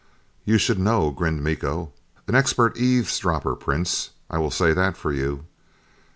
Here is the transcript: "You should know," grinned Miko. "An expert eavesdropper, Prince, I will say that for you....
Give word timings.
"You 0.45 0.57
should 0.57 0.79
know," 0.79 1.11
grinned 1.11 1.43
Miko. 1.43 1.91
"An 2.27 2.33
expert 2.33 2.75
eavesdropper, 2.75 3.55
Prince, 3.55 4.09
I 4.31 4.39
will 4.39 4.49
say 4.49 4.73
that 4.73 4.97
for 4.97 5.13
you.... 5.13 5.45